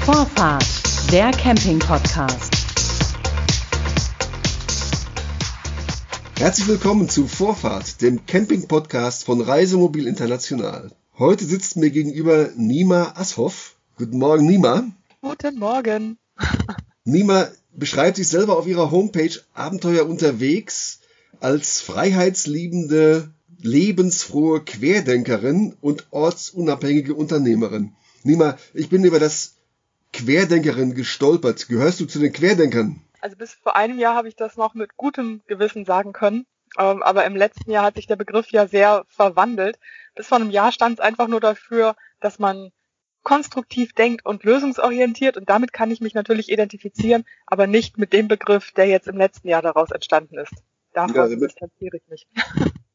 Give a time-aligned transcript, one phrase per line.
[0.00, 0.66] Vorfahrt,
[1.12, 2.49] der Camping-Podcast.
[6.40, 10.90] Herzlich willkommen zu Vorfahrt, dem Camping-Podcast von Reisemobil International.
[11.18, 13.76] Heute sitzt mir gegenüber Nima Ashoff.
[13.98, 14.90] Guten Morgen, Nima.
[15.20, 16.16] Guten Morgen.
[17.04, 21.00] Nima beschreibt sich selber auf ihrer Homepage Abenteuer unterwegs
[21.40, 23.28] als freiheitsliebende,
[23.60, 27.92] lebensfrohe Querdenkerin und ortsunabhängige Unternehmerin.
[28.22, 29.56] Nima, ich bin über das
[30.14, 31.68] Querdenkerin gestolpert.
[31.68, 33.02] Gehörst du zu den Querdenkern?
[33.20, 36.46] Also bis vor einem Jahr habe ich das noch mit gutem Gewissen sagen können.
[36.78, 39.78] Ähm, aber im letzten Jahr hat sich der Begriff ja sehr verwandelt.
[40.14, 42.70] Bis vor einem Jahr stand es einfach nur dafür, dass man
[43.22, 48.28] konstruktiv denkt und lösungsorientiert und damit kann ich mich natürlich identifizieren, aber nicht mit dem
[48.28, 50.54] Begriff, der jetzt im letzten Jahr daraus entstanden ist.
[50.94, 52.26] Davon ja, distanziere ich mich.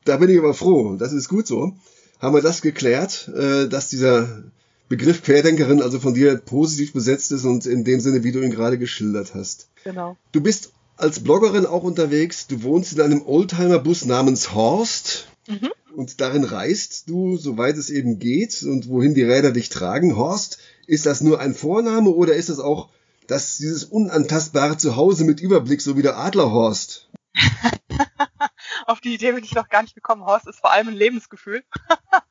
[0.03, 0.97] Da bin ich aber froh.
[0.97, 1.73] Das ist gut so.
[2.19, 4.43] Haben wir das geklärt, äh, dass dieser
[4.87, 8.51] Begriff Querdenkerin also von dir positiv besetzt ist und in dem Sinne, wie du ihn
[8.51, 9.69] gerade geschildert hast.
[9.83, 10.17] Genau.
[10.31, 12.47] Du bist als Bloggerin auch unterwegs.
[12.47, 15.27] Du wohnst in einem Oldtimer-Bus namens Horst.
[15.47, 15.71] Mhm.
[15.95, 20.17] Und darin reist du, soweit es eben geht, und wohin die Räder dich tragen.
[20.17, 22.89] Horst, ist das nur ein Vorname oder ist das auch
[23.27, 27.09] das, dieses unantastbare Zuhause mit Überblick, so wie der Adlerhorst?
[28.85, 30.25] Auf die Idee bin ich noch gar nicht gekommen.
[30.25, 31.63] Horst ist vor allem ein Lebensgefühl.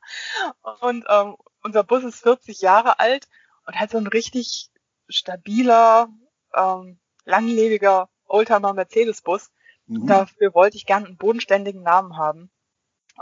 [0.81, 3.27] und ähm, unser Bus ist 40 Jahre alt
[3.67, 4.71] und hat so ein richtig
[5.09, 6.09] stabiler,
[6.55, 9.51] ähm, langlebiger Oldtimer Mercedes-Bus.
[9.87, 10.07] Mhm.
[10.07, 12.51] Dafür wollte ich gern einen bodenständigen Namen haben.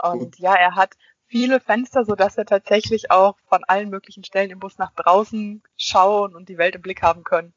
[0.01, 0.95] Und ja, er hat
[1.27, 5.63] viele Fenster, so dass er tatsächlich auch von allen möglichen Stellen im Bus nach draußen
[5.77, 7.53] schauen und die Welt im Blick haben können.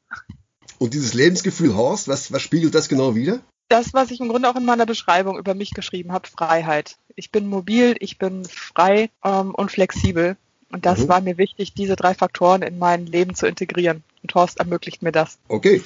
[0.79, 3.39] Und dieses Lebensgefühl Horst, was, was spiegelt das genau wider?
[3.69, 6.97] Das, was ich im Grunde auch in meiner Beschreibung über mich geschrieben habe, Freiheit.
[7.15, 10.37] Ich bin mobil, ich bin frei ähm, und flexibel.
[10.69, 11.07] Und das mhm.
[11.07, 14.03] war mir wichtig, diese drei Faktoren in mein Leben zu integrieren.
[14.21, 15.37] Und Horst ermöglicht mir das.
[15.47, 15.81] Okay.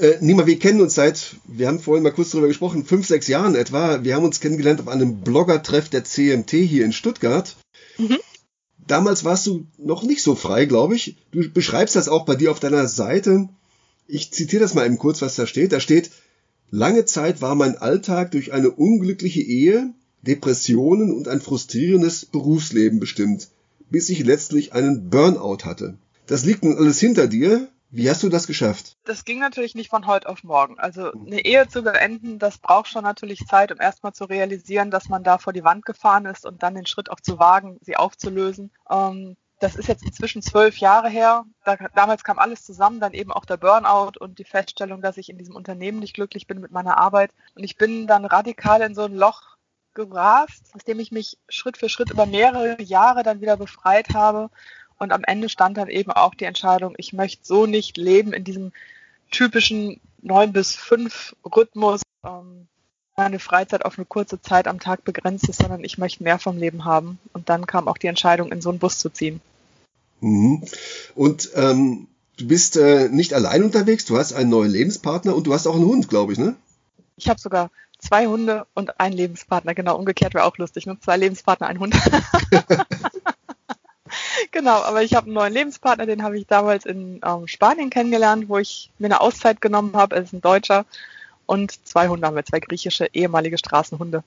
[0.00, 3.28] Äh, Nima, wir kennen uns seit, wir haben vorhin mal kurz darüber gesprochen, fünf, sechs
[3.28, 4.04] Jahren etwa.
[4.04, 7.56] Wir haben uns kennengelernt auf einem Blogger-Treff der CMT hier in Stuttgart.
[7.96, 8.18] Mhm.
[8.86, 11.16] Damals warst du noch nicht so frei, glaube ich.
[11.32, 13.48] Du beschreibst das auch bei dir auf deiner Seite.
[14.06, 15.72] Ich zitiere das mal eben kurz, was da steht.
[15.72, 16.10] Da steht,
[16.70, 19.92] lange Zeit war mein Alltag durch eine unglückliche Ehe,
[20.22, 23.48] Depressionen und ein frustrierendes Berufsleben bestimmt,
[23.90, 25.98] bis ich letztlich einen Burnout hatte.
[26.26, 27.68] Das liegt nun alles hinter dir.
[27.90, 28.96] Wie hast du das geschafft?
[29.04, 30.78] Das ging natürlich nicht von heute auf morgen.
[30.78, 35.08] Also eine Ehe zu beenden, das braucht schon natürlich Zeit, um erstmal zu realisieren, dass
[35.08, 37.96] man da vor die Wand gefahren ist und dann den Schritt auch zu wagen, sie
[37.96, 38.72] aufzulösen.
[38.90, 41.44] Ähm, das ist jetzt inzwischen zwölf Jahre her.
[41.64, 45.30] Da, damals kam alles zusammen, dann eben auch der Burnout und die Feststellung, dass ich
[45.30, 47.30] in diesem Unternehmen nicht glücklich bin mit meiner Arbeit.
[47.54, 49.55] Und ich bin dann radikal in so ein Loch
[49.96, 54.50] gerast, aus dem ich mich Schritt für Schritt über mehrere Jahre dann wieder befreit habe
[54.98, 58.44] und am Ende stand dann eben auch die Entscheidung, ich möchte so nicht leben in
[58.44, 58.72] diesem
[59.30, 62.68] typischen neun bis fünf Rhythmus, ähm,
[63.16, 66.58] meine Freizeit auf eine kurze Zeit am Tag begrenzt ist, sondern ich möchte mehr vom
[66.58, 67.18] Leben haben.
[67.32, 69.40] Und dann kam auch die Entscheidung, in so einen Bus zu ziehen.
[70.20, 70.62] Mhm.
[71.14, 75.54] Und ähm, du bist äh, nicht allein unterwegs, du hast einen neuen Lebenspartner und du
[75.54, 76.56] hast auch einen Hund, glaube ich, ne?
[77.16, 77.70] Ich habe sogar
[78.06, 79.74] zwei Hunde und einen Lebenspartner.
[79.74, 80.98] Genau, umgekehrt wäre auch lustig, ne?
[81.00, 81.94] Zwei Lebenspartner, ein Hund.
[84.52, 88.48] genau, aber ich habe einen neuen Lebenspartner, den habe ich damals in ähm, Spanien kennengelernt,
[88.48, 90.16] wo ich mir eine Auszeit genommen habe.
[90.16, 90.86] Er ist ein Deutscher.
[91.46, 94.22] Und zwei Hunde haben wir, zwei griechische ehemalige Straßenhunde.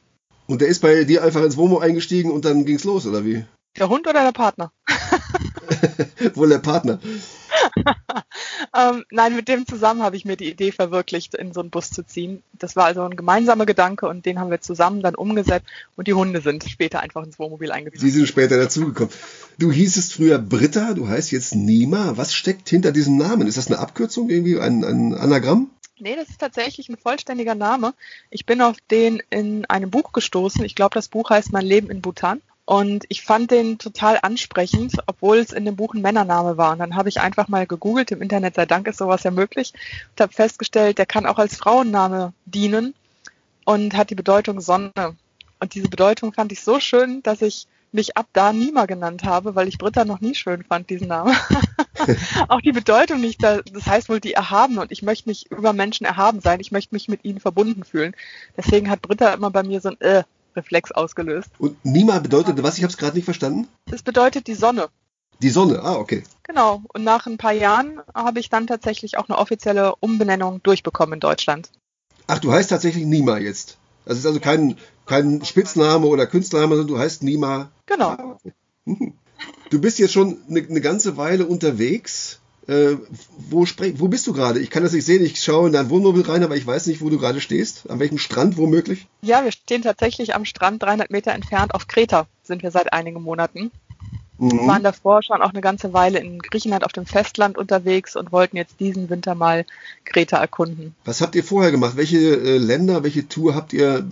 [0.48, 3.46] Und der ist bei dir einfach ins Womo eingestiegen und dann ging's los, oder wie?
[3.78, 4.72] Der Hund oder der Partner?
[6.34, 7.00] Wohl der Partner.
[8.80, 11.90] ähm, nein, mit dem zusammen habe ich mir die Idee verwirklicht, in so einen Bus
[11.92, 12.44] zu ziehen.
[12.54, 15.66] Das war also ein gemeinsamer Gedanke und den haben wir zusammen dann umgesetzt
[15.96, 18.06] und die Hunde sind später einfach ins Wohnmobil eingezogen.
[18.06, 19.14] Die sind später dazugekommen.
[19.58, 22.18] Du hießest früher Britta, du heißt jetzt Nima.
[22.18, 23.48] Was steckt hinter diesem Namen?
[23.48, 25.70] Ist das eine Abkürzung, irgendwie ein, ein Anagramm?
[26.00, 27.94] Nee, das ist tatsächlich ein vollständiger Name.
[28.30, 30.64] Ich bin auf den in einem Buch gestoßen.
[30.64, 32.42] Ich glaube, das Buch heißt Mein Leben in Bhutan.
[32.70, 36.74] Und ich fand den total ansprechend, obwohl es in dem Buch ein Männername war.
[36.74, 39.74] Und dann habe ich einfach mal gegoogelt, im Internet sei Dank ist sowas ja möglich,
[40.12, 42.94] und habe festgestellt, der kann auch als Frauenname dienen
[43.66, 44.92] und hat die Bedeutung Sonne.
[45.60, 49.56] Und diese Bedeutung fand ich so schön, dass ich mich ab da Nima genannt habe,
[49.56, 51.36] weil ich Britta noch nie schön fand, diesen Namen.
[52.50, 53.42] auch die Bedeutung nicht.
[53.42, 56.60] Das heißt wohl die erhaben und ich möchte nicht über Menschen erhaben sein.
[56.60, 58.14] Ich möchte mich mit ihnen verbunden fühlen.
[58.58, 60.24] Deswegen hat Britta immer bei mir so ein äh,
[60.60, 61.50] Reflex ausgelöst.
[61.58, 62.78] Und Nima bedeutet was?
[62.78, 63.68] Ich habe es gerade nicht verstanden.
[63.86, 64.90] Das bedeutet die Sonne.
[65.42, 66.24] Die Sonne, ah, okay.
[66.44, 66.84] Genau.
[66.94, 71.20] Und nach ein paar Jahren habe ich dann tatsächlich auch eine offizielle Umbenennung durchbekommen in
[71.22, 71.70] Deutschland.
[72.28, 73.78] Ach, du heißt tatsächlich Nima jetzt.
[74.06, 77.72] Das ist also kein, kein Spitzname oder Künstlername, sondern du heißt Nima.
[77.86, 78.10] Genau.
[78.10, 78.38] Ah,
[78.86, 79.14] okay.
[79.70, 82.39] Du bist jetzt schon eine, eine ganze Weile unterwegs.
[82.70, 82.98] Äh,
[83.50, 84.60] wo, wo bist du gerade?
[84.60, 85.26] Ich kann das nicht sehen.
[85.26, 87.90] Ich schaue in dein Wohnmobil rein, aber ich weiß nicht, wo du gerade stehst.
[87.90, 89.08] An welchem Strand womöglich?
[89.24, 92.28] Ja, wir stehen tatsächlich am Strand 300 Meter entfernt auf Kreta.
[92.44, 93.72] Sind wir seit einigen Monaten.
[94.38, 94.52] Mhm.
[94.52, 98.32] Wir waren davor schon auch eine ganze Weile in Griechenland auf dem Festland unterwegs und
[98.32, 99.66] wollten jetzt diesen Winter mal
[100.06, 100.94] Kreta erkunden.
[101.06, 101.98] Was habt ihr vorher gemacht?
[101.98, 104.08] Welche äh, Länder, welche Tour habt ihr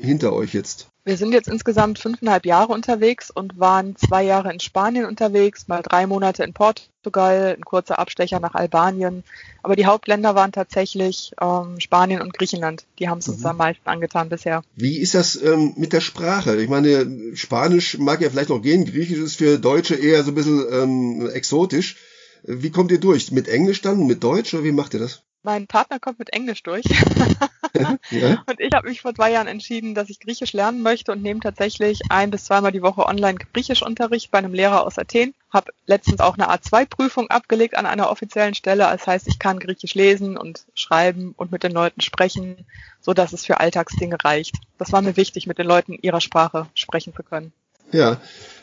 [0.00, 0.88] hinter euch jetzt?
[1.02, 5.82] Wir sind jetzt insgesamt fünfeinhalb Jahre unterwegs und waren zwei Jahre in Spanien unterwegs, mal
[5.82, 9.24] drei Monate in Portugal, ein kurzer Abstecher nach Albanien.
[9.62, 12.84] Aber die Hauptländer waren tatsächlich ähm, Spanien und Griechenland.
[12.98, 13.46] Die haben es uns mhm.
[13.46, 14.62] am meisten angetan bisher.
[14.76, 16.60] Wie ist das ähm, mit der Sprache?
[16.60, 20.34] Ich meine, Spanisch mag ja vielleicht noch gehen, Griechisch ist für Deutsche eher so ein
[20.34, 21.96] bisschen ähm, exotisch.
[22.42, 23.32] Wie kommt ihr durch?
[23.32, 25.22] Mit Englisch dann, mit Deutsch oder wie macht ihr das?
[25.42, 26.84] Mein Partner kommt mit Englisch durch.
[28.10, 28.44] ja.
[28.46, 31.40] Und ich habe mich vor zwei Jahren entschieden, dass ich Griechisch lernen möchte und nehme
[31.40, 35.34] tatsächlich ein bis zweimal die Woche online Griechischunterricht bei einem Lehrer aus Athen.
[35.50, 38.84] Habe letztens auch eine A2-Prüfung abgelegt an einer offiziellen Stelle.
[38.84, 42.66] Das heißt, ich kann Griechisch lesen und schreiben und mit den Leuten sprechen,
[43.00, 44.56] so dass es für Alltagsdinge reicht.
[44.76, 47.52] Das war mir wichtig, mit den Leuten ihrer Sprache sprechen zu können.
[47.92, 48.20] Ja,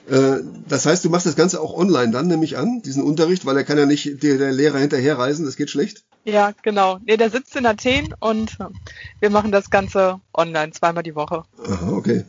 [0.09, 0.38] äh,
[0.68, 3.57] das heißt, du machst das Ganze auch online dann, nehme ich an, diesen Unterricht, weil
[3.57, 6.03] er kann ja nicht der, der Lehrer hinterherreisen, das geht schlecht.
[6.24, 7.00] Ja, genau.
[7.06, 8.57] Nee, der sitzt in Athen und
[9.19, 11.44] wir machen das Ganze online, zweimal die Woche.
[11.63, 12.25] Aha, okay.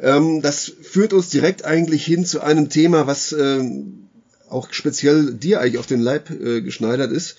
[0.00, 4.08] Ähm, das führt uns direkt eigentlich hin zu einem Thema, was ähm,
[4.48, 7.36] auch speziell dir eigentlich auf den Leib äh, geschneidert ist.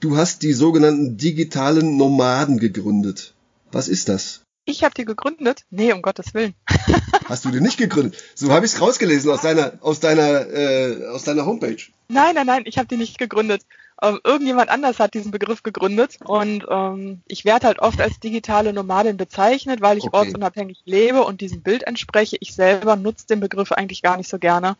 [0.00, 3.34] Du hast die sogenannten digitalen Nomaden gegründet.
[3.72, 4.40] Was ist das?
[4.68, 5.64] Ich habe die gegründet?
[5.70, 6.54] Nee, um Gottes Willen.
[7.26, 8.22] Hast du die nicht gegründet?
[8.34, 11.78] So habe ich es rausgelesen aus deiner, aus deiner, äh, aus deiner Homepage.
[12.08, 13.62] Nein, nein, nein, ich habe die nicht gegründet.
[14.02, 18.72] Ähm, irgendjemand anders hat diesen Begriff gegründet und ähm, ich werde halt oft als digitale
[18.72, 20.16] Nomadin bezeichnet, weil ich okay.
[20.16, 22.36] ortsunabhängig lebe und diesem Bild entspreche.
[22.40, 24.76] Ich selber nutze den Begriff eigentlich gar nicht so gerne,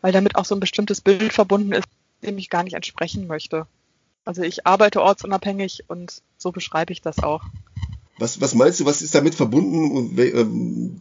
[0.00, 1.88] weil damit auch so ein bestimmtes Bild verbunden ist,
[2.22, 3.66] dem ich gar nicht entsprechen möchte.
[4.24, 7.42] Also ich arbeite ortsunabhängig und so beschreibe ich das auch.
[8.18, 10.46] Was, was meinst du, was ist damit verbunden und äh,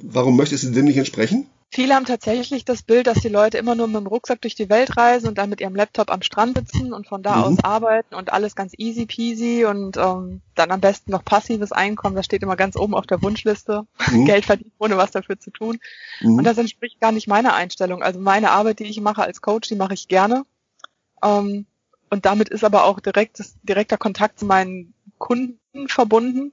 [0.01, 1.48] warum möchtest du dem nicht entsprechen?
[1.69, 4.69] Viele haben tatsächlich das Bild, dass die Leute immer nur mit dem Rucksack durch die
[4.69, 7.44] Welt reisen und dann mit ihrem Laptop am Strand sitzen und von da mhm.
[7.44, 12.15] aus arbeiten und alles ganz easy peasy und ähm, dann am besten noch passives Einkommen,
[12.15, 13.88] das steht immer ganz oben auf der Wunschliste.
[14.12, 14.25] Mhm.
[14.25, 15.80] Geld verdienen, ohne was dafür zu tun.
[16.19, 16.38] Mhm.
[16.38, 18.04] Und das entspricht gar nicht meiner Einstellung.
[18.04, 20.44] Also meine Arbeit, die ich mache als Coach, die mache ich gerne.
[21.24, 21.65] Ähm,
[22.10, 26.51] und damit ist aber auch direkt, direkter Kontakt zu meinen Kunden verbunden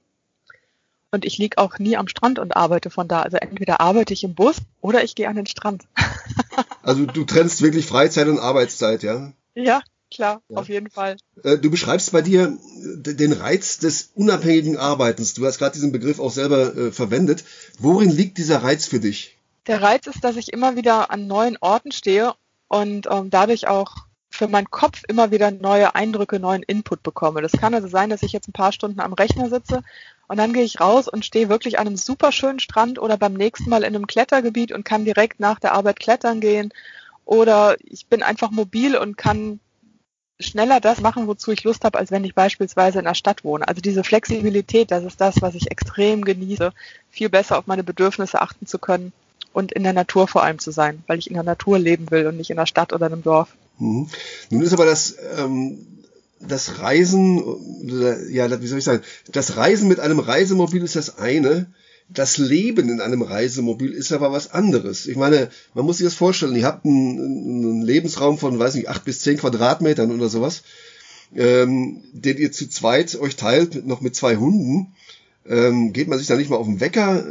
[1.11, 3.21] und ich liege auch nie am Strand und arbeite von da.
[3.21, 5.83] Also entweder arbeite ich im Bus oder ich gehe an den Strand.
[6.83, 9.33] also du trennst wirklich Freizeit und Arbeitszeit, ja?
[9.53, 10.57] Ja, klar, ja.
[10.57, 11.17] auf jeden Fall.
[11.43, 15.33] Äh, du beschreibst bei dir den Reiz des unabhängigen Arbeitens.
[15.33, 17.43] Du hast gerade diesen Begriff auch selber äh, verwendet.
[17.77, 19.37] Worin liegt dieser Reiz für dich?
[19.67, 22.33] Der Reiz ist, dass ich immer wieder an neuen Orten stehe
[22.67, 23.97] und ähm, dadurch auch
[24.29, 27.41] für meinen Kopf immer wieder neue Eindrücke, neuen Input bekomme.
[27.41, 29.83] Das kann also sein, dass ich jetzt ein paar Stunden am Rechner sitze
[30.31, 33.33] und dann gehe ich raus und stehe wirklich an einem super schönen Strand oder beim
[33.33, 36.71] nächsten Mal in einem Klettergebiet und kann direkt nach der Arbeit klettern gehen.
[37.25, 39.59] Oder ich bin einfach mobil und kann
[40.39, 43.67] schneller das machen, wozu ich Lust habe, als wenn ich beispielsweise in der Stadt wohne.
[43.67, 46.71] Also diese Flexibilität, das ist das, was ich extrem genieße,
[47.09, 49.11] viel besser auf meine Bedürfnisse achten zu können
[49.51, 52.25] und in der Natur vor allem zu sein, weil ich in der Natur leben will
[52.27, 53.49] und nicht in der Stadt oder einem Dorf.
[53.79, 54.07] Mhm.
[54.49, 55.85] Nun ist aber das, ähm,
[56.47, 57.43] das Reisen,
[58.29, 61.67] ja, wie soll ich sagen, das Reisen mit einem Reisemobil ist das eine.
[62.09, 65.05] Das Leben in einem Reisemobil ist aber was anderes.
[65.05, 66.55] Ich meine, man muss sich das vorstellen.
[66.55, 70.63] Ihr habt einen, einen Lebensraum von, weiß nicht, acht bis zehn Quadratmetern oder sowas,
[71.35, 74.93] ähm, den ihr zu zweit euch teilt, noch mit zwei Hunden.
[75.47, 77.25] Ähm, geht man sich da nicht mal auf den Wecker?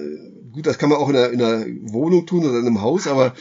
[0.53, 3.07] Gut, das kann man auch in einer, in einer Wohnung tun oder in einem Haus,
[3.07, 3.35] aber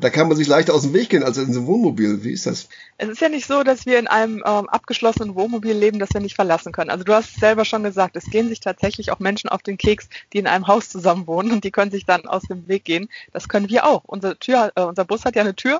[0.00, 2.24] da kann man sich leichter aus dem Weg gehen als in so einem Wohnmobil.
[2.24, 2.68] Wie ist das?
[2.98, 6.20] Es ist ja nicht so, dass wir in einem ähm, abgeschlossenen Wohnmobil leben, das wir
[6.20, 6.90] nicht verlassen können.
[6.90, 10.08] Also du hast selber schon gesagt, es gehen sich tatsächlich auch Menschen auf den Keks,
[10.32, 13.08] die in einem Haus zusammen wohnen und die können sich dann aus dem Weg gehen.
[13.32, 14.02] Das können wir auch.
[14.04, 15.78] Unsere Tür, äh, unser Bus hat ja eine Tür.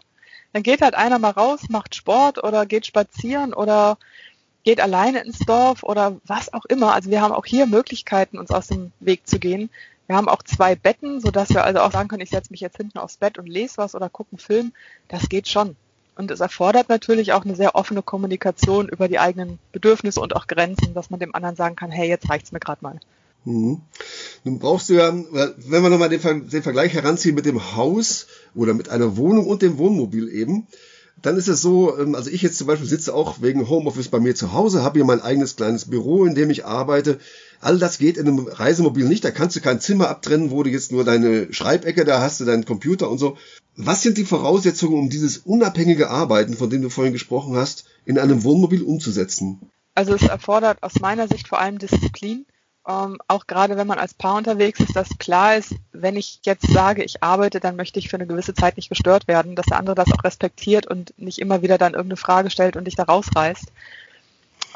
[0.52, 3.98] Dann geht halt einer mal raus, macht Sport oder geht spazieren oder
[4.62, 6.94] geht alleine ins Dorf oder was auch immer.
[6.94, 9.70] Also wir haben auch hier Möglichkeiten, uns aus dem Weg zu gehen.
[10.06, 12.76] Wir haben auch zwei Betten, sodass wir also auch sagen können, ich setze mich jetzt
[12.76, 14.72] hinten aufs Bett und lese was oder gucke einen Film.
[15.08, 15.76] Das geht schon.
[16.16, 20.46] Und es erfordert natürlich auch eine sehr offene Kommunikation über die eigenen Bedürfnisse und auch
[20.46, 23.00] Grenzen, dass man dem anderen sagen kann, hey, jetzt reicht's mir gerade mal.
[23.44, 23.80] Mhm.
[24.44, 28.74] Nun brauchst du ja, wenn wir nochmal den, den Vergleich heranziehen mit dem Haus oder
[28.74, 30.66] mit einer Wohnung und dem Wohnmobil eben,
[31.20, 34.20] dann ist es so, ähm, also ich jetzt zum Beispiel sitze auch wegen Homeoffice bei
[34.20, 37.18] mir zu Hause, habe hier mein eigenes kleines Büro, in dem ich arbeite.
[37.64, 39.24] All das geht in einem Reisemobil nicht.
[39.24, 42.44] Da kannst du kein Zimmer abtrennen, wo du jetzt nur deine Schreibecke da hast, du
[42.44, 43.36] deinen Computer und so.
[43.76, 48.18] Was sind die Voraussetzungen, um dieses unabhängige Arbeiten, von dem du vorhin gesprochen hast, in
[48.18, 49.60] einem Wohnmobil umzusetzen?
[49.94, 52.46] Also es erfordert aus meiner Sicht vor allem Disziplin
[52.86, 56.70] ähm, auch gerade wenn man als Paar unterwegs ist, dass klar ist, wenn ich jetzt
[56.70, 59.78] sage, ich arbeite, dann möchte ich für eine gewisse Zeit nicht gestört werden, dass der
[59.78, 63.04] andere das auch respektiert und nicht immer wieder dann irgendeine Frage stellt und dich da
[63.04, 63.72] rausreißt.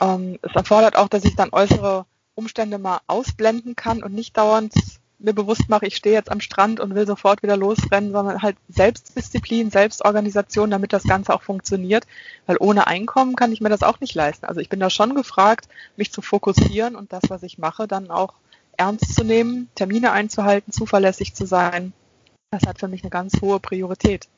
[0.00, 2.07] Ähm, es erfordert auch, dass ich dann äußere
[2.38, 4.73] Umstände mal ausblenden kann und nicht dauernd
[5.18, 8.57] mir bewusst mache, ich stehe jetzt am Strand und will sofort wieder losrennen, sondern halt
[8.68, 12.07] Selbstdisziplin, Selbstorganisation, damit das Ganze auch funktioniert.
[12.47, 14.47] Weil ohne Einkommen kann ich mir das auch nicht leisten.
[14.47, 18.11] Also ich bin da schon gefragt, mich zu fokussieren und das, was ich mache, dann
[18.11, 18.35] auch
[18.76, 21.92] ernst zu nehmen, Termine einzuhalten, zuverlässig zu sein.
[22.52, 24.28] Das hat für mich eine ganz hohe Priorität.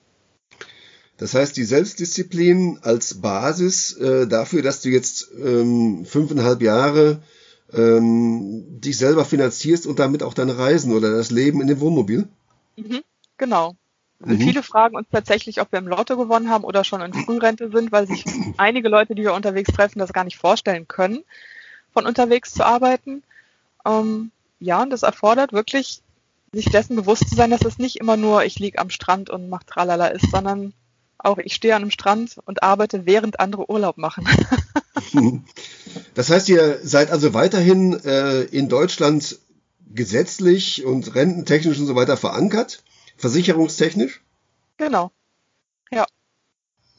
[1.19, 7.23] Das heißt, die Selbstdisziplin als Basis äh, dafür, dass du jetzt ähm, fünfeinhalb Jahre
[7.72, 12.28] ähm, dich selber finanzierst und damit auch deine Reisen oder das Leben in dem Wohnmobil?
[12.76, 13.02] Mhm,
[13.36, 13.74] genau.
[14.20, 14.38] Mhm.
[14.38, 17.90] Viele fragen uns tatsächlich, ob wir im Lotto gewonnen haben oder schon in Frührente sind,
[17.90, 18.24] weil sich
[18.58, 21.24] einige Leute, die wir unterwegs treffen, das gar nicht vorstellen können,
[21.92, 23.22] von unterwegs zu arbeiten.
[23.86, 26.02] Ähm, ja, und das erfordert wirklich,
[26.52, 29.48] sich dessen bewusst zu sein, dass es nicht immer nur ich liege am Strand und
[29.48, 30.74] mach Tralala ist, sondern
[31.16, 34.26] auch ich stehe an einem Strand und arbeite, während andere Urlaub machen.
[36.14, 39.38] Das heißt, ihr seid also weiterhin äh, in Deutschland
[39.94, 42.82] gesetzlich und rententechnisch und so weiter verankert,
[43.16, 44.22] versicherungstechnisch?
[44.76, 45.10] Genau.
[45.90, 46.06] Ja.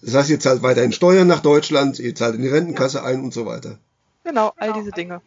[0.02, 3.34] Das heißt, ihr zahlt weiterhin Steuern nach Deutschland, ihr zahlt in die Rentenkasse ein und
[3.34, 3.78] so weiter.
[4.24, 5.22] Genau, all diese Dinge.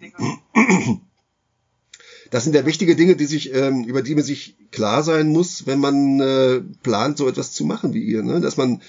[2.30, 5.66] Das sind ja wichtige Dinge, die sich, ähm, über die man sich klar sein muss,
[5.66, 8.22] wenn man äh, plant, so etwas zu machen wie ihr.
[8.22, 8.40] Ne?
[8.40, 8.82] Dass man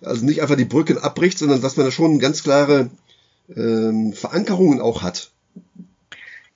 [0.00, 2.90] also nicht einfach die Brücken abbricht, sondern dass man da schon ganz klare
[3.54, 5.30] ähm, Verankerungen auch hat.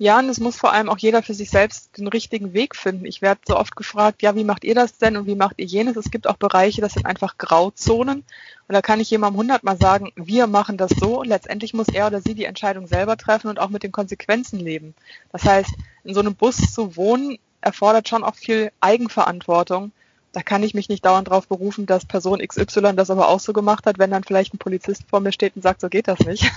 [0.02, 3.04] Ja, und es muss vor allem auch jeder für sich selbst den richtigen Weg finden.
[3.04, 5.64] Ich werde so oft gefragt, ja, wie macht ihr das denn und wie macht ihr
[5.64, 5.96] jenes?
[5.96, 8.24] Es gibt auch Bereiche, das sind einfach Grauzonen.
[8.66, 11.20] Und da kann ich jemandem hundertmal sagen, wir machen das so.
[11.20, 14.58] Und letztendlich muss er oder sie die Entscheidung selber treffen und auch mit den Konsequenzen
[14.58, 14.94] leben.
[15.30, 15.70] Das heißt,
[16.02, 19.92] in so einem Bus zu wohnen erfordert schon auch viel Eigenverantwortung
[20.32, 23.52] da kann ich mich nicht dauernd darauf berufen, dass Person XY das aber auch so
[23.52, 26.20] gemacht hat, wenn dann vielleicht ein Polizist vor mir steht und sagt, so geht das
[26.20, 26.50] nicht.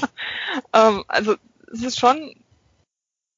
[0.74, 1.34] ähm, also
[1.72, 2.34] es ist schon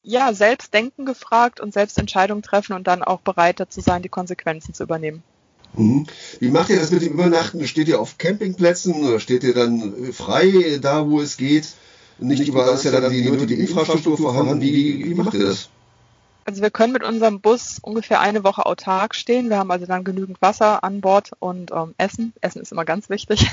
[0.03, 4.83] ja Selbstdenken gefragt und Selbstentscheidungen treffen und dann auch bereit dazu sein, die Konsequenzen zu
[4.83, 5.23] übernehmen.
[5.75, 6.07] Mhm.
[6.41, 7.65] Wie macht ihr das mit dem Übernachten?
[7.67, 11.69] Steht ihr auf Campingplätzen oder steht ihr dann frei da, wo es geht?
[12.19, 14.61] Nicht, nicht überall ist ja dann die nötige Infrastruktur vorhanden.
[14.61, 15.71] Wie, wie macht ihr das?
[16.45, 19.51] Also wir können mit unserem Bus ungefähr eine Woche autark stehen.
[19.51, 22.33] Wir haben also dann genügend Wasser an Bord und ähm, Essen.
[22.41, 23.51] Essen ist immer ganz wichtig.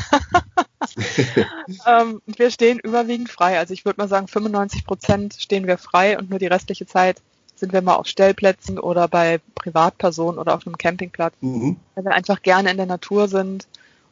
[1.86, 3.60] ähm, wir stehen überwiegend frei.
[3.60, 7.22] Also ich würde mal sagen, 95 Prozent stehen wir frei und nur die restliche Zeit
[7.56, 11.78] sind wir mal auf Stellplätzen oder bei Privatpersonen oder auf einem Campingplatz, mhm.
[11.96, 13.68] weil wir einfach gerne in der Natur sind.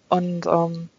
[0.10, 0.89] Und ähm,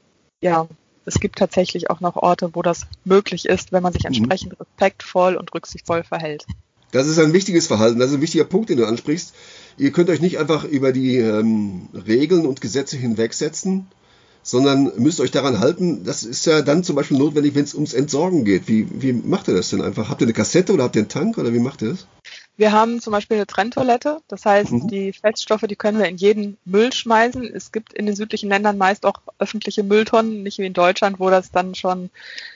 [0.40, 0.66] ja,
[1.04, 4.08] es gibt tatsächlich auch noch Orte, wo das möglich ist, wenn man sich mhm.
[4.08, 6.46] entsprechend respektvoll und rücksichtsvoll verhält.
[6.92, 9.34] Das ist ein wichtiges Verhalten, das ist ein wichtiger Punkt, den du ansprichst.
[9.76, 13.86] Ihr könnt euch nicht einfach über die ähm, Regeln und Gesetze hinwegsetzen,
[14.42, 16.04] sondern müsst euch daran halten.
[16.04, 18.68] Das ist ja dann zum Beispiel notwendig, wenn es ums Entsorgen geht.
[18.68, 20.08] Wie, wie macht ihr das denn einfach?
[20.08, 22.06] Habt ihr eine Kassette oder habt ihr einen Tank oder wie macht ihr das?
[22.58, 24.22] Wir haben zum Beispiel eine Trenntoilette.
[24.28, 24.88] Das heißt, mhm.
[24.88, 27.44] die Feststoffe, die können wir in jeden Müll schmeißen.
[27.54, 31.28] Es gibt in den südlichen Ländern meist auch öffentliche Mülltonnen, nicht wie in Deutschland, wo
[31.28, 32.10] das dann schon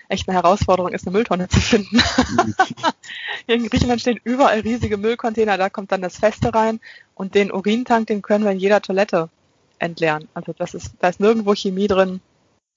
[0.08, 1.96] echt eine Herausforderung ist, eine Mülltonne zu finden.
[1.96, 2.54] Mhm.
[3.46, 6.80] in Griechenland stehen überall riesige Müllcontainer, da kommt dann das Feste rein
[7.14, 9.28] und den Urintank, den können wir in jeder Toilette
[9.78, 10.28] entleeren.
[10.32, 12.20] Also das ist, da ist nirgendwo Chemie drin.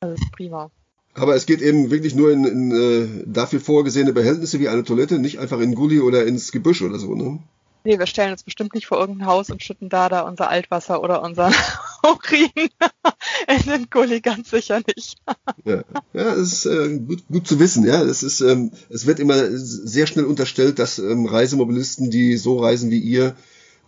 [0.02, 0.72] Das ist prima.
[1.16, 5.20] Aber es geht eben wirklich nur in, in äh, dafür vorgesehene Behältnisse wie eine Toilette,
[5.20, 7.40] nicht einfach in Gully oder ins Gebüsch oder so, ne?
[7.86, 11.04] Nee, wir stellen uns bestimmt nicht vor irgendein Haus und schütten da da unser Altwasser
[11.04, 11.52] oder unser
[12.04, 12.50] Urin
[13.48, 15.18] in den Gully, ganz sicher nicht.
[15.66, 18.04] ja, ja, das ist äh, gut, gut zu wissen, ja.
[18.04, 22.90] Das ist, ähm, es wird immer sehr schnell unterstellt, dass ähm, Reisemobilisten, die so reisen
[22.90, 23.36] wie ihr,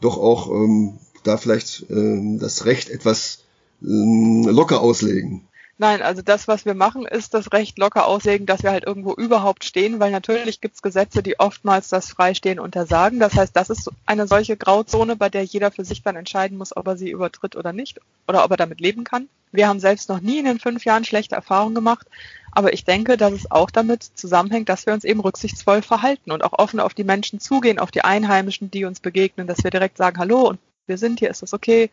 [0.01, 3.46] doch auch ähm, da vielleicht ähm, das Recht etwas
[3.82, 5.48] ähm, locker auslegen.
[5.77, 9.13] Nein, also das, was wir machen, ist das Recht locker auslegen, dass wir halt irgendwo
[9.13, 13.20] überhaupt stehen, weil natürlich gibt es Gesetze, die oftmals das Freistehen untersagen.
[13.20, 16.75] Das heißt, das ist eine solche Grauzone, bei der jeder für sich dann entscheiden muss,
[16.75, 19.27] ob er sie übertritt oder nicht oder ob er damit leben kann.
[19.51, 22.08] Wir haben selbst noch nie in den fünf Jahren schlechte Erfahrungen gemacht.
[22.53, 26.41] Aber ich denke, dass es auch damit zusammenhängt, dass wir uns eben rücksichtsvoll verhalten und
[26.41, 29.98] auch offen auf die Menschen zugehen, auf die Einheimischen, die uns begegnen, dass wir direkt
[29.98, 31.89] sagen, hallo und wir sind hier, ist das okay,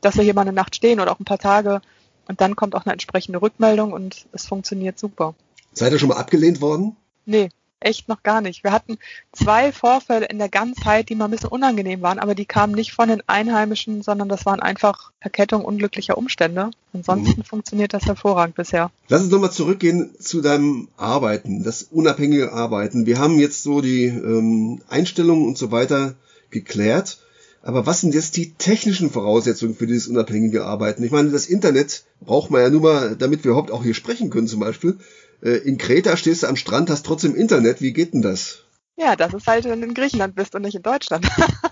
[0.00, 1.80] dass wir hier mal eine Nacht stehen oder auch ein paar Tage.
[2.28, 5.34] Und dann kommt auch eine entsprechende Rückmeldung und es funktioniert super.
[5.72, 6.96] Seid ihr schon mal abgelehnt worden?
[7.24, 8.64] Nee, echt noch gar nicht.
[8.64, 8.98] Wir hatten
[9.32, 12.92] zwei Vorfälle in der Ganzheit, die mal ein bisschen unangenehm waren, aber die kamen nicht
[12.92, 16.70] von den Einheimischen, sondern das waren einfach Verkettung unglücklicher Umstände.
[16.92, 17.44] Ansonsten mhm.
[17.44, 18.90] funktioniert das hervorragend bisher.
[19.08, 23.06] Lass uns nochmal zurückgehen zu deinem Arbeiten, das unabhängige Arbeiten.
[23.06, 26.14] Wir haben jetzt so die ähm, Einstellungen und so weiter
[26.50, 27.18] geklärt.
[27.66, 31.02] Aber was sind jetzt die technischen Voraussetzungen für dieses unabhängige Arbeiten?
[31.02, 34.30] Ich meine, das Internet braucht man ja nur mal, damit wir überhaupt auch hier sprechen
[34.30, 34.98] können zum Beispiel.
[35.42, 37.80] Äh, in Kreta stehst du am Strand, hast trotzdem Internet.
[37.80, 38.65] Wie geht denn das?
[38.98, 41.28] Ja, das ist halt, wenn du in Griechenland bist und nicht in Deutschland.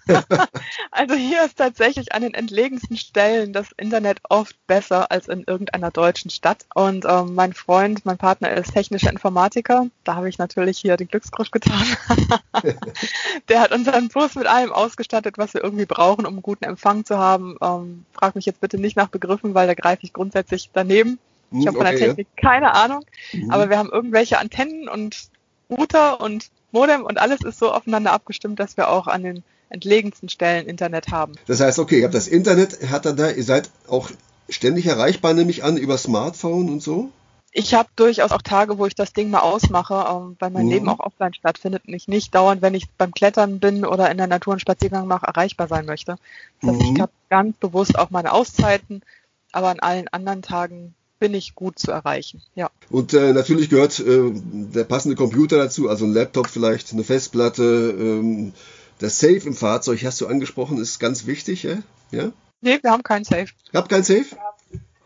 [0.91, 5.91] also hier ist tatsächlich an den entlegensten Stellen das Internet oft besser als in irgendeiner
[5.91, 6.67] deutschen Stadt.
[6.75, 9.87] Und ähm, mein Freund, mein Partner ist technischer Informatiker.
[10.05, 11.83] Da habe ich natürlich hier den Glücksgriff getan.
[13.49, 17.07] Der hat unseren Bus mit allem ausgestattet, was wir irgendwie brauchen, um einen guten Empfang
[17.07, 17.57] zu haben.
[17.63, 21.19] Ähm, frag mich jetzt bitte nicht nach Begriffen, weil da greife ich grundsätzlich daneben.
[21.51, 22.51] Ich hm, habe von okay, der Technik ja.
[22.51, 23.51] keine Ahnung, mhm.
[23.51, 25.29] aber wir haben irgendwelche Antennen und
[25.71, 30.29] Router und Modem und alles ist so aufeinander abgestimmt, dass wir auch an den entlegensten
[30.29, 31.33] Stellen Internet haben.
[31.47, 34.11] Das heißt, okay, ihr habt das Internet, hat er da, ihr seid auch
[34.49, 37.11] ständig erreichbar, nehme ich an, über Smartphone und so?
[37.57, 40.73] Ich habe durchaus auch Tage, wo ich das Ding mal ausmache, ähm, weil mein mhm.
[40.73, 44.19] Leben auch offline stattfindet und ich nicht dauernd, wenn ich beim Klettern bin oder in
[44.19, 46.17] der Natur einen Spaziergang mache, erreichbar sein möchte.
[46.61, 46.95] Das heißt, mhm.
[46.97, 49.03] ich habe ganz bewusst auch meine Auszeiten,
[49.53, 52.43] aber an allen anderen Tagen bin ich gut zu erreichen.
[52.55, 52.71] Ja.
[52.91, 57.95] Und äh, natürlich gehört äh, der passende Computer dazu, also ein Laptop vielleicht, eine Festplatte.
[57.99, 58.53] Ähm,
[58.99, 61.79] das Safe im Fahrzeug, hast du angesprochen, ist ganz wichtig, äh?
[62.11, 62.33] ja?
[62.61, 63.49] Nee, wir haben keinen Safe.
[63.73, 64.27] Ihr habt keinen Safe?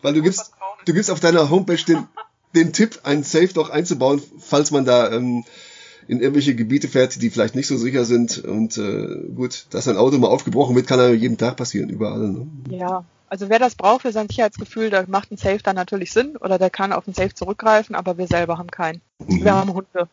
[0.02, 0.52] Weil du gibst,
[0.84, 2.06] du gibst auf deiner Homepage den,
[2.54, 5.44] den Tipp, einen Safe doch einzubauen, falls man da ähm,
[6.06, 8.38] in irgendwelche Gebiete fährt, die vielleicht nicht so sicher sind.
[8.38, 12.28] Und äh, gut, dass ein Auto mal aufgebrochen wird, kann ja jeden Tag passieren, überall.
[12.28, 12.46] Ne?
[12.70, 16.36] Ja, also wer das braucht für sein Sicherheitsgefühl, da macht ein Safe dann natürlich Sinn
[16.36, 19.00] oder der kann auf ein Safe zurückgreifen, aber wir selber haben keinen.
[19.26, 19.44] Mhm.
[19.44, 20.08] Wir haben Hunde.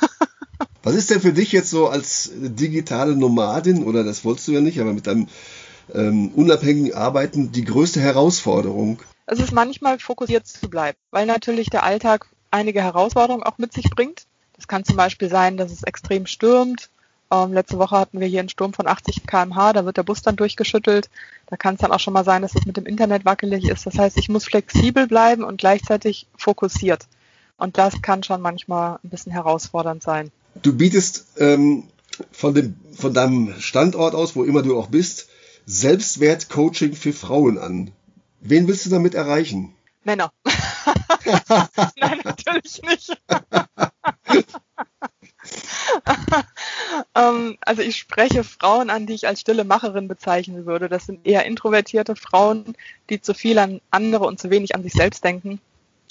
[0.82, 4.60] Was ist denn für dich jetzt so als digitale Nomadin, oder das wolltest du ja
[4.60, 5.28] nicht, aber mit deinem
[5.94, 9.00] ähm, unabhängigen Arbeiten die größte Herausforderung?
[9.26, 13.90] Es ist manchmal fokussiert zu bleiben, weil natürlich der Alltag einige Herausforderungen auch mit sich
[13.90, 14.26] bringt.
[14.56, 16.90] Das kann zum Beispiel sein, dass es extrem stürmt
[17.30, 20.22] ähm, letzte Woche hatten wir hier einen Sturm von 80 km/h, da wird der Bus
[20.22, 21.10] dann durchgeschüttelt.
[21.46, 23.86] Da kann es dann auch schon mal sein, dass es mit dem Internet wackelig ist.
[23.86, 27.06] Das heißt, ich muss flexibel bleiben und gleichzeitig fokussiert.
[27.56, 30.30] Und das kann schon manchmal ein bisschen herausfordernd sein.
[30.62, 31.84] Du bietest ähm,
[32.32, 35.28] von, dem, von deinem Standort aus, wo immer du auch bist,
[35.66, 37.90] Selbstwert-Coaching für Frauen an.
[38.40, 39.74] Wen willst du damit erreichen?
[40.04, 40.32] Männer.
[41.96, 43.20] Nein, natürlich nicht.
[47.14, 50.88] ähm, also ich spreche Frauen an, die ich als stille Macherin bezeichnen würde.
[50.88, 52.76] Das sind eher introvertierte Frauen,
[53.10, 55.60] die zu viel an andere und zu wenig an sich selbst denken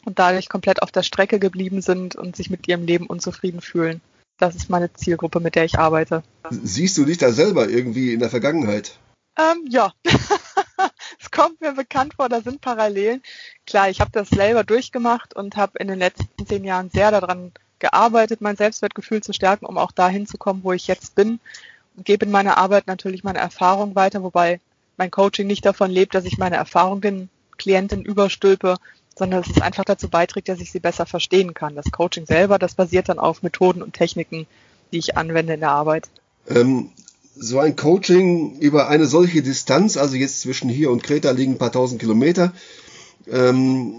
[0.06, 4.02] und dadurch komplett auf der Strecke geblieben sind und sich mit ihrem Leben unzufrieden fühlen.
[4.38, 6.24] Das ist meine Zielgruppe, mit der ich arbeite.
[6.50, 8.98] Siehst du dich da selber irgendwie in der Vergangenheit?
[9.38, 9.94] Ähm, ja.
[11.20, 13.22] es kommt mir bekannt vor, da sind Parallelen.
[13.66, 17.52] Klar, ich habe das selber durchgemacht und habe in den letzten zehn Jahren sehr daran
[17.80, 21.40] gearbeitet, mein Selbstwertgefühl zu stärken, um auch dahin zu kommen, wo ich jetzt bin.
[21.96, 24.60] Und gebe in meiner Arbeit natürlich meine Erfahrung weiter, wobei
[24.98, 28.78] mein Coaching nicht davon lebt, dass ich meine Erfahrung den Klienten überstülpe,
[29.18, 31.76] sondern dass es einfach dazu beiträgt, dass ich sie besser verstehen kann.
[31.76, 34.46] Das Coaching selber, das basiert dann auf Methoden und Techniken,
[34.92, 36.10] die ich anwende in der Arbeit.
[36.48, 36.92] Ähm,
[37.36, 41.58] so ein Coaching über eine solche Distanz, also jetzt zwischen hier und Kreta liegen ein
[41.58, 42.54] paar tausend Kilometer,
[43.32, 43.96] ähm,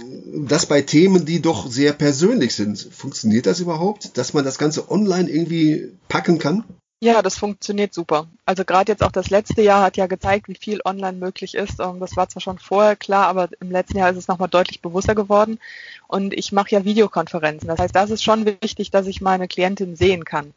[0.48, 2.78] das bei Themen, die doch sehr persönlich sind.
[2.78, 6.64] Funktioniert das überhaupt, dass man das Ganze online irgendwie packen kann?
[7.00, 8.26] Ja, das funktioniert super.
[8.44, 11.80] Also gerade jetzt auch das letzte Jahr hat ja gezeigt, wie viel online möglich ist.
[11.80, 14.82] Und das war zwar schon vorher klar, aber im letzten Jahr ist es nochmal deutlich
[14.82, 15.60] bewusster geworden.
[16.08, 17.68] Und ich mache ja Videokonferenzen.
[17.68, 20.52] Das heißt, das ist schon wichtig, dass ich meine Klientin sehen kann.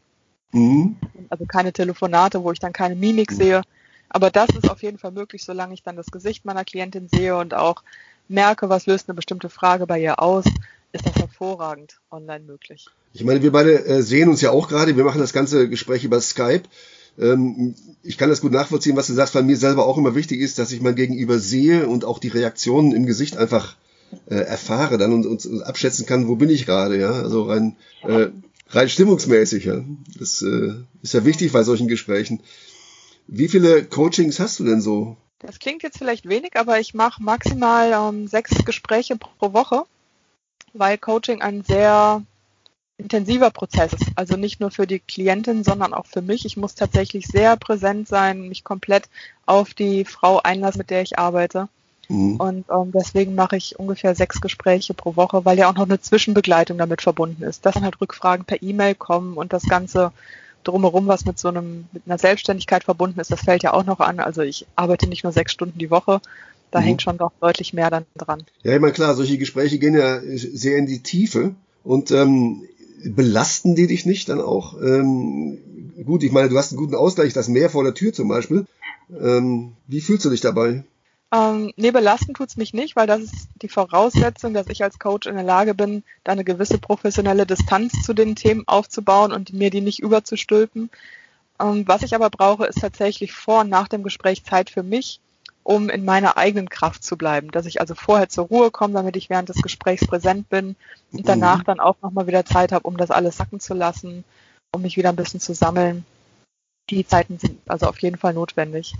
[0.50, 0.96] Mhm.
[1.28, 3.62] Also keine Telefonate, wo ich dann keine Mimik sehe.
[4.08, 7.36] Aber das ist auf jeden Fall möglich, solange ich dann das Gesicht meiner Klientin sehe
[7.36, 7.82] und auch
[8.32, 10.44] merke, was löst eine bestimmte Frage bei ihr aus,
[10.92, 12.86] ist das hervorragend online möglich.
[13.14, 14.96] Ich meine, wir beide äh, sehen uns ja auch gerade.
[14.96, 16.62] Wir machen das ganze Gespräch über Skype.
[17.18, 20.40] Ähm, ich kann das gut nachvollziehen, was du sagst, weil mir selber auch immer wichtig
[20.40, 23.76] ist, dass ich mein Gegenüber sehe und auch die Reaktionen im Gesicht einfach
[24.28, 27.12] äh, erfahre dann und, abschätzen kann, wo bin ich gerade, ja.
[27.12, 28.28] Also rein, äh,
[28.70, 29.84] rein stimmungsmäßig, ja.
[30.18, 32.40] Das ist ja wichtig bei solchen Gesprächen.
[33.26, 37.22] Wie viele Coachings hast du denn so Das klingt jetzt vielleicht wenig, aber ich mache
[37.22, 39.84] maximal ähm, sechs Gespräche pro Woche,
[40.72, 42.22] weil Coaching ein sehr
[42.96, 44.06] intensiver Prozess ist.
[44.14, 46.44] Also nicht nur für die Klientin, sondern auch für mich.
[46.44, 49.08] Ich muss tatsächlich sehr präsent sein, mich komplett
[49.44, 51.68] auf die Frau einlassen, mit der ich arbeite.
[52.08, 52.36] Mhm.
[52.36, 56.00] Und ähm, deswegen mache ich ungefähr sechs Gespräche pro Woche, weil ja auch noch eine
[56.00, 57.66] Zwischenbegleitung damit verbunden ist.
[57.66, 60.12] Dass dann halt Rückfragen per E-Mail kommen und das Ganze
[60.64, 64.00] drumherum, was mit so einem, mit einer Selbstständigkeit verbunden ist, das fällt ja auch noch
[64.00, 64.20] an.
[64.20, 66.20] Also ich arbeite nicht nur sechs Stunden die Woche,
[66.70, 66.84] da mhm.
[66.84, 68.44] hängt schon doch deutlich mehr dann dran.
[68.62, 71.54] Ja, immer klar, solche Gespräche gehen ja sehr in die Tiefe.
[71.84, 72.62] Und ähm,
[73.04, 74.80] belasten die dich nicht dann auch?
[74.80, 75.58] Ähm,
[76.04, 78.66] gut, ich meine, du hast einen guten Ausgleich, das Meer vor der Tür zum Beispiel.
[79.20, 80.84] Ähm, wie fühlst du dich dabei?
[81.32, 85.26] Ähm, nee, belasten tut's mich nicht, weil das ist die Voraussetzung, dass ich als Coach
[85.26, 89.70] in der Lage bin, da eine gewisse professionelle Distanz zu den Themen aufzubauen und mir
[89.70, 90.90] die nicht überzustülpen.
[91.58, 95.20] Ähm, was ich aber brauche, ist tatsächlich vor und nach dem Gespräch Zeit für mich,
[95.62, 97.50] um in meiner eigenen Kraft zu bleiben.
[97.50, 100.76] Dass ich also vorher zur Ruhe komme, damit ich während des Gesprächs präsent bin
[101.12, 101.64] und danach mhm.
[101.64, 104.24] dann auch nochmal wieder Zeit habe, um das alles sacken zu lassen,
[104.70, 106.04] um mich wieder ein bisschen zu sammeln.
[106.90, 108.94] Die Zeiten sind also auf jeden Fall notwendig.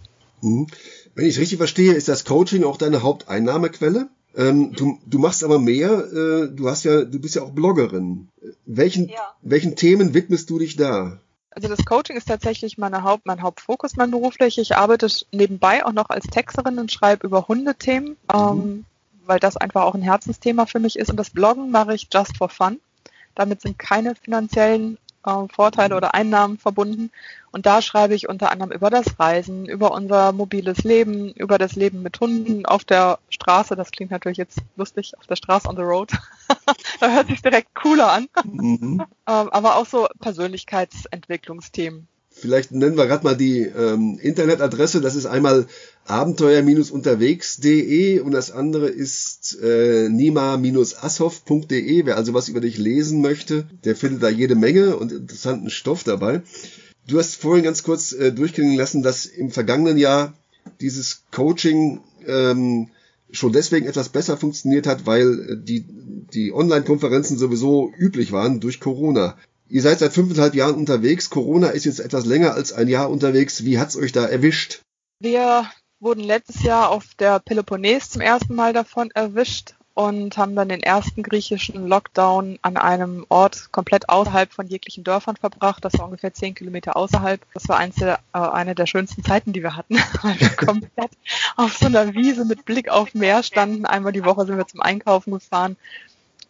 [1.14, 4.09] Wenn ich richtig verstehe, ist das Coaching auch deine Haupteinnahmequelle?
[4.35, 8.29] Ähm, du, du machst aber mehr, äh, du hast ja, du bist ja auch Bloggerin.
[8.64, 9.35] Welchen, ja.
[9.42, 11.18] welchen Themen widmest du dich da?
[11.51, 14.57] Also das Coaching ist tatsächlich meine Haupt, mein Hauptfokus, mein beruflich.
[14.57, 18.35] Ich arbeite nebenbei auch noch als Texterin und schreibe über Hundethemen, mhm.
[18.35, 18.85] ähm,
[19.27, 21.11] weil das einfach auch ein Herzensthema für mich ist.
[21.11, 22.81] Und das Bloggen mache ich just for fun.
[23.35, 27.11] Damit sind keine finanziellen äh, Vorteile oder Einnahmen verbunden.
[27.50, 31.74] Und da schreibe ich unter anderem über das Reisen, über unser mobiles Leben, über das
[31.76, 33.76] Leben mit Hunden auf der Straße.
[33.76, 36.12] Das klingt natürlich jetzt lustig, auf der Straße on the road.
[37.00, 38.28] da hört sich direkt cooler an.
[38.44, 39.02] Mhm.
[39.26, 42.08] Ähm, aber auch so Persönlichkeitsentwicklungsthemen.
[42.42, 45.00] Vielleicht nennen wir gerade mal die ähm, Internetadresse.
[45.00, 45.68] Das ist einmal
[46.07, 52.05] abenteuer-unterwegs.de und das andere ist äh, nima-ashoff.de.
[52.05, 56.02] Wer also was über dich lesen möchte, der findet da jede Menge und interessanten Stoff
[56.02, 56.42] dabei.
[57.07, 60.35] Du hast vorhin ganz kurz äh, durchklingen lassen, dass im vergangenen Jahr
[60.81, 62.88] dieses Coaching ähm,
[63.31, 65.85] schon deswegen etwas besser funktioniert hat, weil äh, die,
[66.35, 69.37] die Online-Konferenzen sowieso üblich waren durch Corona.
[69.72, 71.30] Ihr seid seit fünfeinhalb Jahren unterwegs.
[71.30, 73.64] Corona ist jetzt etwas länger als ein Jahr unterwegs.
[73.64, 74.82] Wie hat's euch da erwischt?
[75.18, 75.64] Wir
[75.98, 80.82] wurden letztes Jahr auf der Peloponnes zum ersten Mal davon erwischt und haben dann den
[80.82, 85.82] ersten griechischen Lockdown an einem Ort komplett außerhalb von jeglichen Dörfern verbracht.
[85.82, 87.40] Das war ungefähr zehn Kilometer außerhalb.
[87.54, 91.12] Das war eins der, äh, eine der schönsten Zeiten, die wir hatten, weil wir komplett
[91.56, 93.87] auf so einer Wiese mit Blick auf Meer standen.
[93.87, 95.78] Einmal die Woche sind wir zum Einkaufen gefahren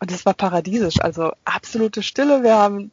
[0.00, 1.00] und es war paradiesisch.
[1.00, 2.42] Also absolute Stille.
[2.42, 2.90] Wir haben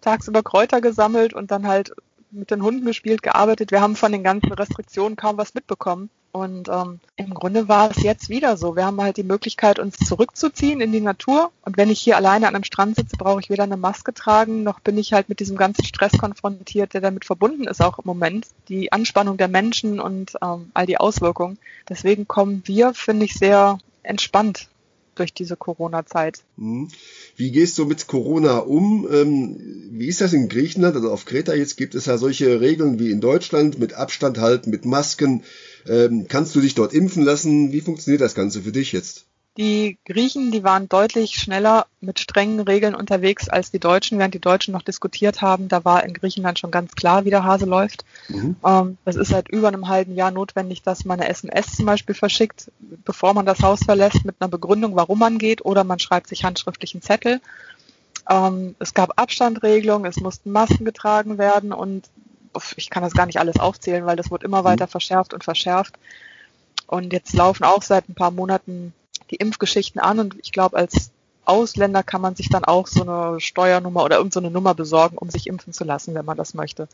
[0.00, 1.92] tagsüber Kräuter gesammelt und dann halt
[2.30, 3.70] mit den Hunden gespielt, gearbeitet.
[3.70, 6.10] Wir haben von den ganzen Restriktionen kaum was mitbekommen.
[6.30, 8.76] Und ähm, im Grunde war es jetzt wieder so.
[8.76, 11.50] Wir haben halt die Möglichkeit, uns zurückzuziehen in die Natur.
[11.62, 14.62] Und wenn ich hier alleine an einem Strand sitze, brauche ich weder eine Maske tragen,
[14.62, 18.04] noch bin ich halt mit diesem ganzen Stress konfrontiert, der damit verbunden ist, auch im
[18.04, 18.46] Moment.
[18.68, 21.58] Die Anspannung der Menschen und ähm, all die Auswirkungen.
[21.88, 24.68] Deswegen kommen wir, finde ich, sehr entspannt
[25.14, 26.42] durch diese Corona-Zeit.
[26.56, 26.90] Mhm.
[27.38, 29.06] Wie gehst du mit Corona um?
[29.12, 29.60] Ähm,
[29.92, 30.96] wie ist das in Griechenland?
[30.96, 34.70] Also auf Kreta jetzt gibt es ja solche Regeln wie in Deutschland mit Abstand halten,
[34.70, 35.44] mit Masken.
[35.86, 37.70] Ähm, kannst du dich dort impfen lassen?
[37.70, 39.27] Wie funktioniert das Ganze für dich jetzt?
[39.58, 44.40] Die Griechen, die waren deutlich schneller mit strengen Regeln unterwegs als die Deutschen, während die
[44.40, 45.66] Deutschen noch diskutiert haben.
[45.66, 48.04] Da war in Griechenland schon ganz klar, wie der Hase läuft.
[48.28, 48.54] Mhm.
[48.64, 52.14] Ähm, es ist seit über einem halben Jahr notwendig, dass man eine SMS zum Beispiel
[52.14, 52.70] verschickt,
[53.04, 56.44] bevor man das Haus verlässt, mit einer Begründung, warum man geht, oder man schreibt sich
[56.44, 57.40] handschriftlichen Zettel.
[58.30, 62.08] Ähm, es gab Abstandregelungen, es mussten Masken getragen werden und
[62.76, 64.66] ich kann das gar nicht alles aufzählen, weil das wird immer mhm.
[64.66, 65.98] weiter verschärft und verschärft.
[66.86, 68.94] Und jetzt laufen auch seit ein paar Monaten
[69.30, 71.10] die Impfgeschichten an und ich glaube, als
[71.44, 75.30] Ausländer kann man sich dann auch so eine Steuernummer oder irgendeine so Nummer besorgen, um
[75.30, 76.88] sich impfen zu lassen, wenn man das möchte.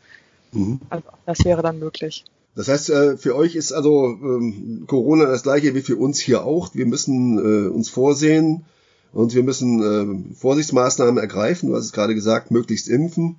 [0.53, 0.79] Mhm.
[0.89, 2.23] Also das wäre dann möglich.
[2.55, 6.45] Das heißt, äh, für euch ist also ähm, Corona das gleiche wie für uns hier
[6.45, 6.73] auch.
[6.73, 8.63] Wir müssen äh, uns vorsehen
[9.11, 11.69] und wir müssen äh, Vorsichtsmaßnahmen ergreifen.
[11.69, 13.35] Du hast es gerade gesagt, möglichst impfen.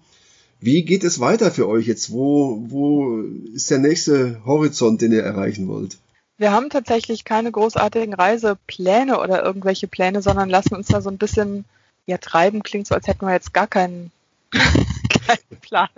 [0.61, 2.13] Wie geht es weiter für euch jetzt?
[2.13, 3.23] Wo, wo
[3.55, 5.99] ist der nächste Horizont, den ihr erreichen wollt?
[6.39, 11.19] Wir haben tatsächlich keine großartigen Reisepläne oder irgendwelche Pläne, sondern lassen uns da so ein
[11.19, 11.65] bisschen
[12.05, 12.63] ja, treiben.
[12.63, 14.13] Klingt so, als hätten wir jetzt gar keinen,
[14.53, 15.89] keinen Plan.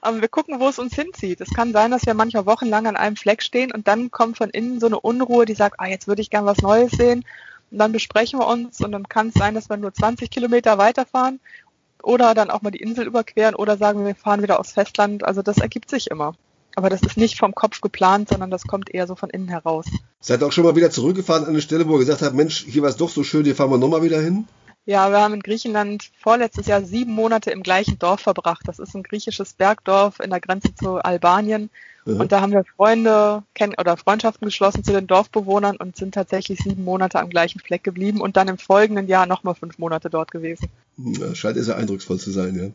[0.00, 1.40] Aber wir gucken, wo es uns hinzieht.
[1.40, 4.50] Es kann sein, dass wir manchmal wochenlang an einem Fleck stehen und dann kommt von
[4.50, 7.24] innen so eine Unruhe, die sagt, ah, jetzt würde ich gern was Neues sehen.
[7.70, 10.78] Und dann besprechen wir uns und dann kann es sein, dass wir nur 20 Kilometer
[10.78, 11.40] weiterfahren
[12.02, 15.24] oder dann auch mal die Insel überqueren oder sagen, wir fahren wieder aufs Festland.
[15.24, 16.34] Also das ergibt sich immer.
[16.76, 19.86] Aber das ist nicht vom Kopf geplant, sondern das kommt eher so von innen heraus.
[20.20, 22.66] Seid ihr auch schon mal wieder zurückgefahren an eine Stelle, wo ihr gesagt habt, Mensch,
[22.68, 24.46] hier war es doch so schön, hier fahren wir nochmal wieder hin?
[24.84, 28.68] Ja, wir haben in Griechenland vorletztes Jahr sieben Monate im gleichen Dorf verbracht.
[28.68, 31.70] Das ist ein griechisches Bergdorf in der Grenze zu Albanien.
[32.06, 32.20] Mhm.
[32.20, 36.60] Und da haben wir Freunde kennen oder Freundschaften geschlossen zu den Dorfbewohnern und sind tatsächlich
[36.60, 40.30] sieben Monate am gleichen Fleck geblieben und dann im folgenden Jahr nochmal fünf Monate dort
[40.30, 40.68] gewesen.
[40.96, 42.70] Ja, scheint sehr eindrucksvoll zu sein, ja.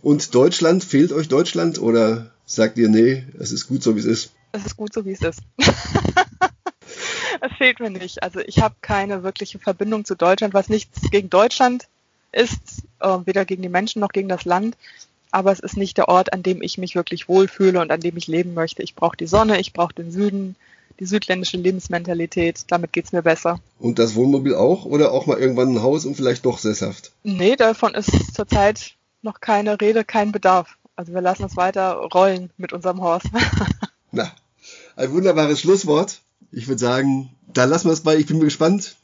[0.00, 4.06] Und Deutschland, fehlt euch Deutschland oder sagt ihr, nee, es ist gut so, wie es
[4.06, 4.32] ist?
[4.52, 5.40] Es ist gut so, wie es ist.
[7.40, 8.22] Es fehlt mir nicht.
[8.22, 11.88] Also ich habe keine wirkliche Verbindung zu Deutschland, was nichts gegen Deutschland
[12.32, 14.76] ist, äh, weder gegen die Menschen noch gegen das Land.
[15.30, 18.16] Aber es ist nicht der Ort, an dem ich mich wirklich wohlfühle und an dem
[18.16, 18.82] ich leben möchte.
[18.82, 20.56] Ich brauche die Sonne, ich brauche den Süden,
[21.00, 22.64] die südländische Lebensmentalität.
[22.68, 23.60] Damit geht's mir besser.
[23.78, 24.84] Und das Wohnmobil auch?
[24.84, 27.12] Oder auch mal irgendwann ein Haus und vielleicht doch sesshaft?
[27.22, 30.76] Nee, davon ist zurzeit noch keine Rede, kein Bedarf.
[30.96, 33.22] Also wir lassen es weiter rollen mit unserem Haus.
[34.10, 34.32] Na,
[34.96, 36.22] ein wunderbares Schlusswort.
[36.50, 38.16] Ich würde sagen, da lassen wir es bei.
[38.16, 38.96] Ich bin gespannt,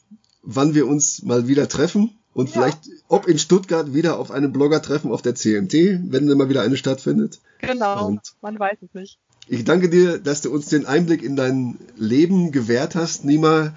[0.42, 2.18] wann wir uns mal wieder treffen.
[2.34, 2.52] Und ja.
[2.52, 5.72] vielleicht, ob in Stuttgart wieder auf einem Blogger-Treffen auf der CMT,
[6.10, 7.40] wenn mal wieder eine stattfindet.
[7.60, 9.18] Genau, und man weiß es nicht.
[9.46, 13.74] Ich danke dir, dass du uns den Einblick in dein Leben gewährt hast, Nima.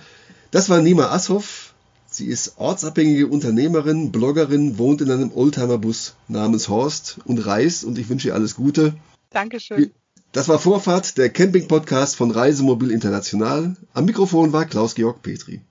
[0.49, 1.73] Das war Nima Ashoff.
[2.09, 8.09] Sie ist ortsabhängige Unternehmerin, Bloggerin, wohnt in einem Oldtimer-Bus namens Horst und reist und ich
[8.09, 8.93] wünsche ihr alles Gute.
[9.29, 9.91] Dankeschön.
[10.31, 13.75] Das war Vorfahrt, der Camping-Podcast von Reisemobil International.
[13.93, 15.61] Am Mikrofon war Klaus-Georg Petri.